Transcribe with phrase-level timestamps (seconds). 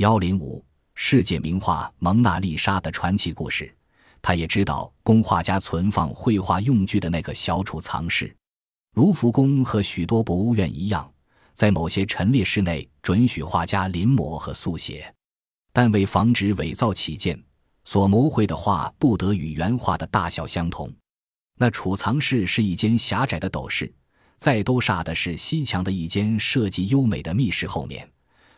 [0.00, 3.70] 幺零五世界名画《蒙娜丽莎》的传奇故事。
[4.22, 8.34] 他也知道供画家存放绘画用具的那个小储藏室。
[8.94, 11.12] 卢浮宫和许多博物院一样，
[11.52, 15.14] 在某些陈列室内准许画家临摹和速写，
[15.70, 17.38] 但为防止伪造起见，
[17.84, 20.90] 所描绘的画不得与原画的大小相同。
[21.58, 23.92] 那储藏室是一间狭窄的斗室，
[24.38, 28.10] 在都煞的是西墙的一间设计优美的密室后面。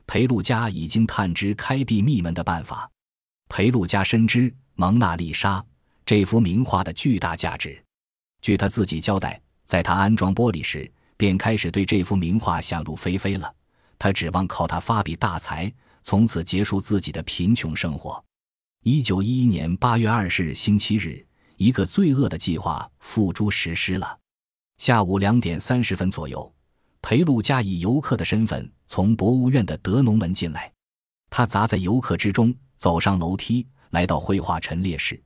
[0.06, 2.90] 裴路加已经探知开闭密门的办法。
[3.48, 5.58] 裴路加深知《蒙娜丽莎》
[6.04, 7.82] 这幅名画的巨大价值。
[8.40, 13.54] 据他自己交代，在他安装玻璃时，便开始对这幅名画想入非非了。
[13.98, 18.22] 他指望靠它发笔大财，从此结束自己的贫穷生活。
[18.82, 21.24] 一九一一年八月二十日星期日，
[21.56, 24.18] 一个罪恶的计划付诸实施了。
[24.78, 26.52] 下午两点三十分左右。
[27.00, 30.70] 裴路加以游客的身份从博物院的德农门进来，
[31.30, 35.18] 他砸在游客之中，走上楼梯，来到绘画陈列室，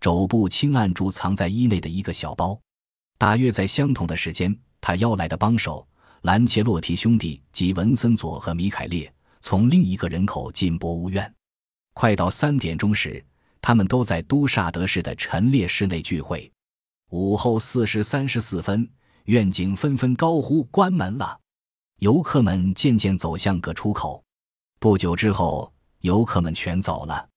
[0.00, 2.58] 肘部轻按住藏在衣内的一个小包。
[3.18, 5.86] 大约在相同的时间，他邀来的帮手
[6.22, 11.30] 兰切洛提兄弟及文森佐和米凯列从另一个人口进博物院。
[11.92, 13.22] 快到三点钟时，
[13.60, 16.50] 他们都在都萨德市的陈列室内聚会。
[17.10, 18.88] 午后四时三十四分。
[19.26, 21.38] 院警纷纷高呼：“关门了！”
[22.00, 24.24] 游客们渐渐走向各出口。
[24.78, 25.70] 不久之后，
[26.00, 27.28] 游客们全走了，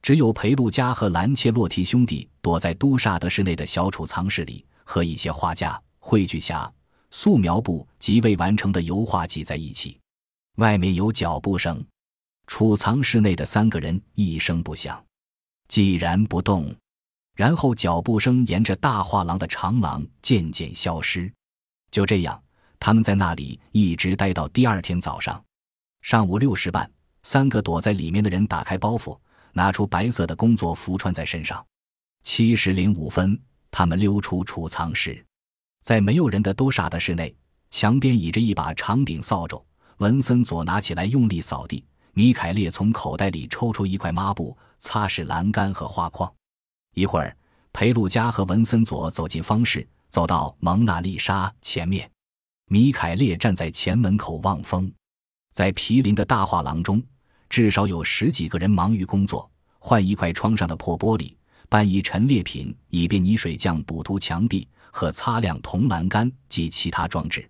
[0.00, 6.70] 只有裴路加和兰切洛提兄弟躲在都萨德室内的小储藏室里，和一些画家、绘具匣、
[7.10, 10.00] 素描布及未完成的油画挤在一起。
[10.56, 11.84] 外面有脚步声，
[12.46, 15.04] 储藏室内的三个人一声不响，
[15.68, 16.74] 既然不动。
[17.34, 21.30] 然后脚步声沿着大画廊的长廊渐渐消失。
[21.90, 22.42] 就这样，
[22.78, 25.42] 他们在那里一直待到第二天早上。
[26.02, 26.90] 上午六时半，
[27.22, 29.18] 三个躲在里面的人打开包袱，
[29.52, 31.64] 拿出白色的工作服穿在身上。
[32.22, 35.24] 七时零五分，他们溜出储藏室，
[35.82, 37.34] 在没有人的都傻的室内，
[37.70, 39.64] 墙边倚着一把长柄扫帚。
[39.98, 46.32] 文森佐拿起来用力扫地，米凯列从口袋里抽出一块抹布擦拭栏杆和画框。
[46.94, 47.36] 一会儿，
[47.72, 52.10] 裴路加和文森佐走进方室，走到蒙娜丽莎前面。
[52.68, 54.92] 米凯列站在前门口望风。
[55.52, 57.00] 在毗邻的大画廊中，
[57.48, 61.32] 至少有十几个人忙于工作：换一块窗上的破玻璃，
[61.68, 67.48] 搬移陈列品，以便泥水匠补涂墙壁和擦亮铜栏杆及其他装置。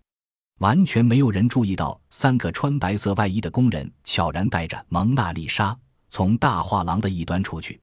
[0.58, 5.76] 完全没有人注意到，三个穿白色外衣的工人悄然带着蒙娜丽莎
[6.10, 7.80] 从大画廊的一端出去。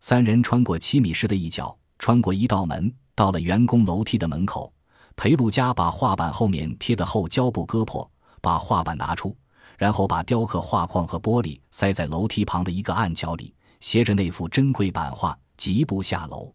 [0.00, 4.72] 三人穿过七米室的一角，穿过一道门，到了员工楼梯的门口。
[5.18, 8.08] 裴路加把画板后面贴的厚胶布割破，
[8.40, 9.36] 把画板拿出，
[9.76, 16.54] 然后把雕刻画框和玻璃塞在楼梯旁的一个暗角里，携着那幅珍贵版画疾步下楼。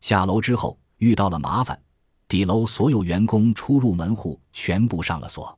[0.00, 1.78] 下楼之后遇到了麻烦，
[2.26, 5.56] 底楼所有员工出入门户全部上了锁。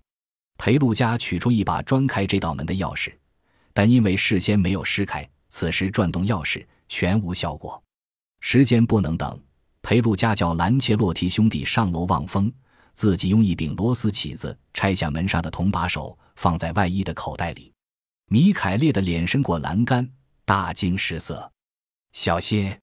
[0.59, 3.15] 裴路加取出一把专开这道门的钥匙，
[3.73, 6.67] 但因为事先没有施开，此时转动钥匙。
[6.89, 7.81] 全无效果，
[8.41, 9.41] 时间不能等。
[9.83, 12.53] 裴路加叫兰切洛提兄弟上楼望风，
[12.95, 17.73] 自己用一柄螺丝起子拆下门上的铜把手，放在外衣的口袋里。
[18.27, 20.09] 米凯列的脸伸过栏杆，
[20.45, 21.51] 大惊失色
[22.13, 22.77] ：“小心，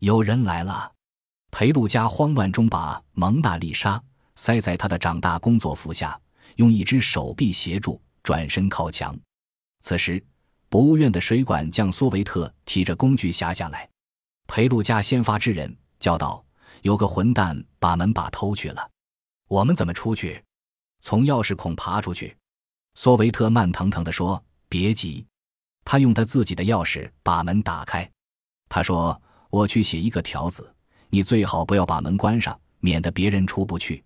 [0.00, 0.92] 有人来了！”
[1.50, 4.02] 裴路加慌乱中把蒙娜丽莎
[4.34, 6.20] 塞在他的长大工作服下，
[6.56, 9.16] 用一只手臂协助，转身靠墙。
[9.80, 10.24] 此时。
[10.70, 13.88] 博物院的水管匠苏维特提着工具匣下来，
[14.48, 15.72] 裴路加先发制人，
[16.04, 16.44] 叫道
[16.84, 18.90] ：“有个混蛋把门把偷去了，
[19.48, 20.44] 我们怎么出去？
[21.00, 22.36] 从钥匙孔爬出去。”
[22.94, 25.26] 苏维特慢腾腾地说：“别急。”
[25.82, 28.06] 他用他自己的钥匙把门打开。
[28.68, 30.70] 他说：“我去写一个条子，
[31.08, 34.04] 你最好不要把门关上，免得别人出不去。”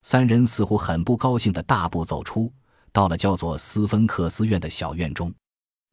[0.00, 2.50] 三人似乎很不高兴地大步走出，
[2.90, 5.30] 到了叫做斯芬克斯院的小院中。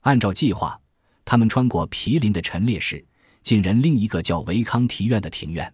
[0.03, 0.79] 按照计划，
[1.25, 3.05] 他们穿过毗邻的陈列室，
[3.43, 5.73] 进人另一个叫维康提院的庭院。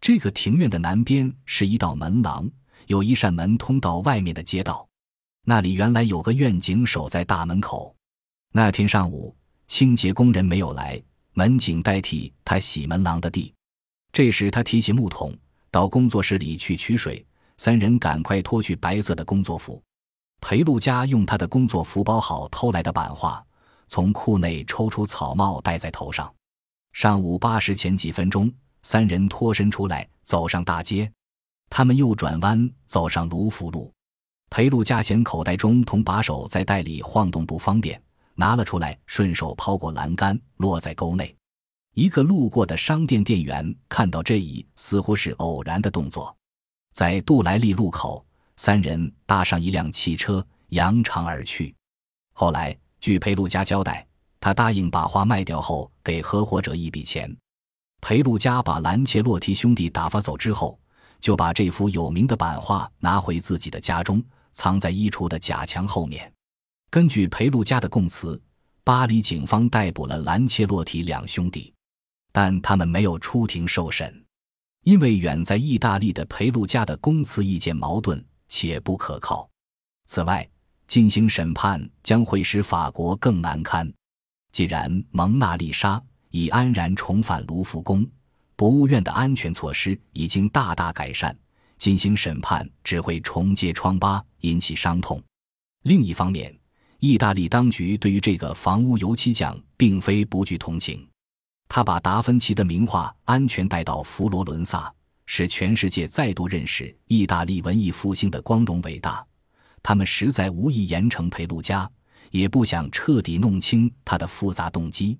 [0.00, 2.48] 这个庭院的南边是一道门廊，
[2.86, 4.88] 有一扇门通到外面的街道。
[5.44, 7.94] 那里原来有个院警守在大门口。
[8.52, 9.34] 那天上午，
[9.66, 11.02] 清洁工人没有来，
[11.32, 13.52] 门警代替他洗门廊的地。
[14.12, 15.36] 这时，他提起木桶
[15.70, 17.24] 到工作室里去取水。
[17.56, 19.82] 三人赶快脱去白色的工作服。
[20.40, 23.44] 裴路加用他的工作服包好偷来的版画。
[23.88, 26.32] 从裤内抽出草帽戴在头上。
[26.92, 28.52] 上午八时前几分钟，
[28.82, 31.10] 三人脱身出来，走上大街。
[31.70, 33.92] 他们又转弯走上卢浮路。
[34.50, 38.02] 裴路加嫌口袋中铜把手在袋里晃动不方便，
[38.34, 41.36] 拿了出来，顺手抛过栏杆，落在沟内。
[41.94, 46.34] 一个路过的商店店员看到这一似乎是偶然的动作，
[46.94, 48.24] 在杜莱利路口，
[48.56, 51.74] 三人搭上一辆汽车，扬长而去。
[52.32, 54.07] 后来，据裴路加交代，
[54.40, 57.36] 他答应把画卖掉后给合伙者一笔钱。
[58.00, 60.78] 裴路加把兰切洛提兄弟打发走之后，
[61.20, 66.32] 就把这幅有名的版画拿回自己的家中，藏在衣橱的假墙后面。
[66.90, 68.40] 根据裴路加的供词，
[68.84, 71.74] 巴黎警方逮捕了兰切洛提两兄弟。
[72.30, 74.24] 但他们没有出庭受审，
[74.84, 79.48] 因为远在意大利的裴路加的供词意见矛盾且不可靠。
[80.04, 80.48] 此外，
[80.86, 83.92] 进行审判将会使法国更难堪。
[84.52, 88.06] 既然蒙娜丽莎已安然重返卢浮宫，
[88.56, 91.36] 博物院的安全措施已经大大改善，
[91.76, 95.22] 进行审判只会重揭疮疤，引起伤痛。
[95.84, 96.52] 另一方面，
[96.98, 101.06] 意大利当局对于这个房屋油漆匠并非不具同情。
[101.68, 104.92] 他把达芬奇的名画安全带到佛罗伦萨，
[105.26, 109.24] 使全世界再度认识意大利文艺复兴的光荣伟大。
[109.82, 111.88] 他们实在无意严惩裴路加，
[112.30, 115.18] 也不想彻底弄清他的复杂动机。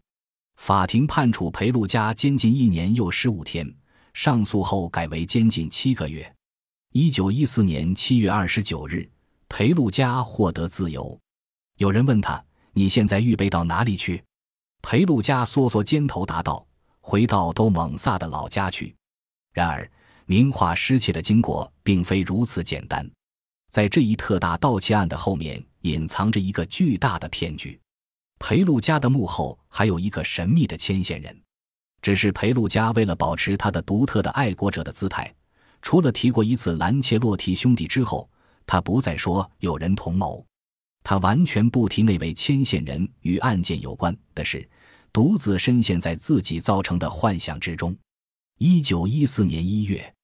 [0.56, 3.72] 法庭判处裴路加监禁一年又十五天，
[4.14, 6.34] 上诉后改为监禁七个月。
[6.92, 9.08] 一九一四年七月二十九日，
[9.48, 11.18] 裴路加获得自由。
[11.76, 14.22] 有人问他：“你现在预备到哪里去？”
[14.82, 16.66] 裴路加缩缩肩头答道
[17.00, 18.94] ：“回到都蒙萨的老家去。”
[19.54, 19.88] 然而，
[20.26, 23.08] 名画失窃的经过并非如此简单，
[23.70, 27.80] 在这一特大盗窃案的后面隐藏着一个巨大的骗局。
[28.38, 31.36] 裴路加的幕后还有一个神秘的牵线人，
[32.02, 35.34] 只是裴路加为了保持他的独特的爱国者的姿态，
[35.82, 38.30] 除了提过一次兰切洛提兄弟之后，
[38.66, 40.44] 他不再说有人同谋。
[41.02, 44.68] 他完全不提那位牵线人与案件有关的事，
[45.12, 47.96] 独自深陷在自己造成的幻想之中。
[48.58, 50.14] 一九一四年一月，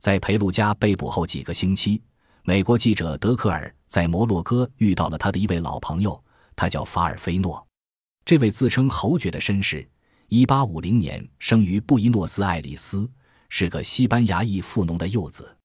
[0.00, 2.02] 在裴路加被捕后几个星期，
[2.46, 6.22] 美国记者德克尔在摩洛哥遇到了他的一位老朋友，
[6.54, 7.66] 他叫法尔菲诺。
[8.26, 9.88] 这位自称侯爵的绅士，
[10.28, 13.10] 一八五零年生于布宜诺斯艾利斯，
[13.48, 15.56] 是个西班牙裔富农的幼子。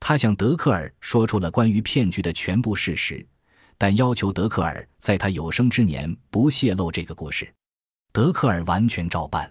[0.00, 3.26] 他向德克尔说出了关于骗局的全部事实。
[3.78, 7.50] 但要求德克尔在他有生之年不泄露这个故事，
[8.12, 9.50] 德克尔完全照办。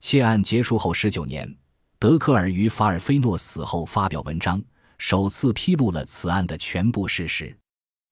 [0.00, 1.54] 窃案结束后十九年，
[1.98, 4.62] 德克尔于法尔菲诺死后发表文章，
[4.98, 7.56] 首次披露了此案的全部事实。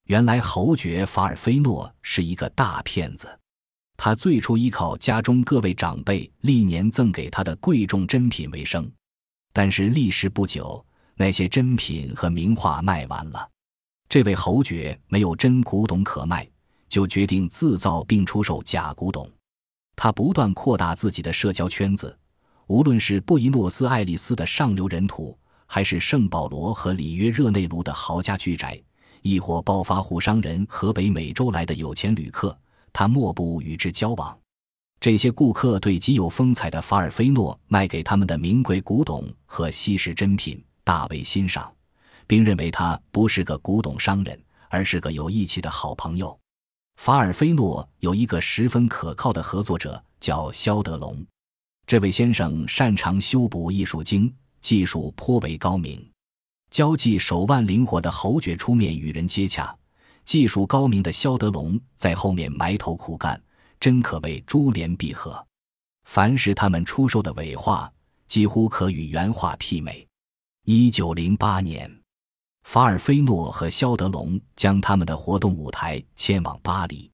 [0.05, 3.27] 原来侯爵法尔菲诺是一个大骗子，
[3.97, 8.89] 他最初依靠家中各位长辈历年赠给他的贵重珍品为生，
[9.51, 10.85] 但是历时不久，
[11.15, 13.49] 那些珍品和名画卖完了。
[14.07, 16.47] 这位侯爵没有真古董可卖，
[16.87, 19.27] 就决定自造并出售假古董。
[19.95, 22.15] 他不断扩大自己的社交圈子，
[22.67, 28.81] 无论是布宜诺斯艾利斯的上流人土，还是圣保罗和里约热内卢的豪家巨宅，
[29.21, 32.57] 亦或暴发户商人和北美洲来的有钱旅客，
[32.93, 34.37] 他莫不与之交往。
[34.99, 41.71] 这些顾客对极有风采的法尔菲诺卖给他们的名贵古董和稀世珍品大为欣赏。
[42.27, 44.39] 并认为他不是个古董商人，
[44.69, 46.37] 而是个有义气的好朋友。
[46.97, 51.23] 法尔菲诺有一个十分可靠的合作者，叫肖德龙。
[51.85, 54.33] 这位先生擅长修补艺术经，
[54.65, 56.03] 技术颇为高明。
[56.71, 59.77] 交际手腕灵活的侯爵出面与人接洽，
[60.23, 63.39] 技术高明的肖德龙在后面埋头苦干，
[63.79, 65.45] 真可谓珠联璧合。
[66.05, 67.93] 凡是他们出售的伪画，
[68.27, 70.03] 几乎可与原画媲美。
[70.65, 72.01] 一九零八年。
[72.63, 77.11] 法尔菲诺和肖德龙将他们的活动舞台迁往巴黎。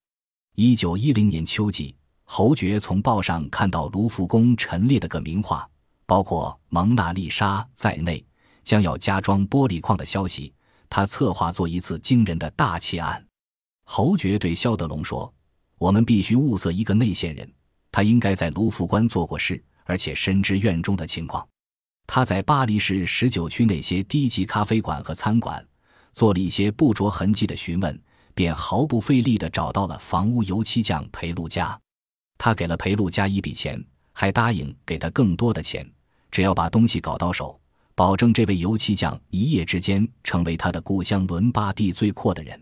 [0.55, 1.93] 一九一零年秋季，
[2.23, 5.69] 侯爵从报上看到卢浮宫陈列的个名画，
[6.11, 8.21] 包括《蒙娜丽莎》在内，
[8.65, 10.53] 将要加装玻璃框的消息。
[10.89, 13.25] 他策划做一次惊人的大窃案。
[13.85, 15.33] 侯爵对肖德龙说
[15.79, 17.49] ：“我们必须物色一个内线人，
[17.93, 21.47] 他应该在卢浮宫做过事，而且深知院中的情况。”
[22.05, 25.65] 他在巴黎市十九区那些低级咖啡馆和餐馆
[26.11, 27.97] 做了一些不着痕迹的询问，
[28.35, 31.79] 便毫不费力地找到了房屋油漆匠裴路加。
[32.37, 35.89] 他给了裴路加一笔钱，还答应给他更多的钱，
[36.31, 37.59] 只要把东西搞到手，
[37.93, 42.59] 保证这位油漆匠一夜之间成为他的故乡伦巴第最阔的人。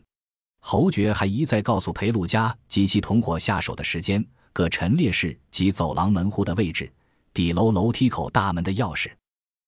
[0.59, 6.91] 侯爵还一再告诉裴路加及其同伙下手的时间、各陈列室及走廊门户的位置、
[7.33, 9.09] 底楼楼梯口大门的钥匙。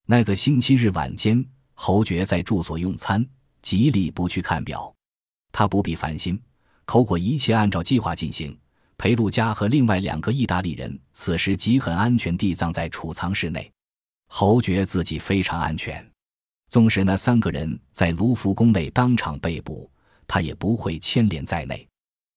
[0.07, 3.25] 那个星期日晚间，侯爵在住所用餐，
[3.61, 4.93] 极力不去看表。
[5.53, 6.41] 他不必烦心，
[6.85, 8.57] 口果一切按照计划进行。
[8.97, 13.71] 裴路加和另外两个意大利人此时即很安全地葬在储藏室内。
[14.33, 16.09] 侯爵自己非常安全，
[16.69, 19.91] 纵使那三个人在卢浮宫内当场被捕，
[20.25, 21.85] 他也不会牵连在内。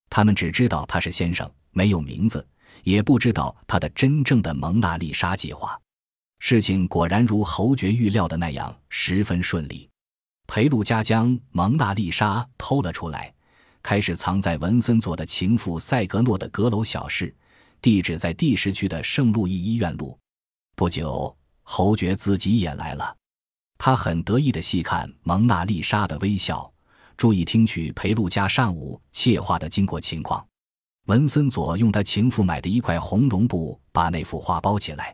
[0.09, 2.45] 他们只知道他是先生，没有名字，
[2.83, 5.79] 也不知道他的真正的蒙娜丽莎计划。
[6.39, 9.89] 事情果然如侯爵预料的那样，十分顺利。
[10.47, 13.33] 裴路加将蒙娜丽莎偷了出来。
[13.81, 17.33] 开始藏在文森佐的情妇塞格诺的阁楼小室，
[17.81, 20.19] 地址在第十区的圣路易医院路。
[20.75, 21.35] 不久，
[21.65, 23.17] 侯爵自己也来了，
[23.77, 26.71] 他很得意地细看蒙娜丽莎的微笑，
[27.17, 30.45] 注意听取裴露加上午窃画的经过情况。
[31.07, 35.13] 文森佐用他情妇买的一块红绒布把那幅画包起来。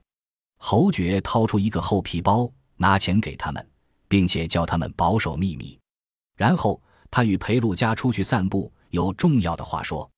[0.57, 3.69] 侯爵掏出一个厚皮包，拿钱给他们，
[4.07, 5.79] 并且叫他们保守秘密，
[6.37, 6.79] 然后。
[7.13, 10.09] 他与裴露加出去散步，有重要的话说。